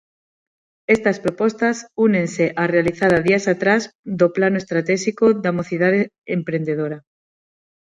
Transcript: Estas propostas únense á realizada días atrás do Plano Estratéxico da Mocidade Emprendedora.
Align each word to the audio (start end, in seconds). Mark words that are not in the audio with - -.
Estas 0.95 1.17
propostas 1.25 1.75
únense 2.07 2.45
á 2.61 2.63
realizada 2.75 3.25
días 3.27 3.45
atrás 3.55 3.81
do 4.19 4.27
Plano 4.35 4.57
Estratéxico 4.63 5.25
da 5.43 5.55
Mocidade 5.57 6.01
Emprendedora. 6.37 6.97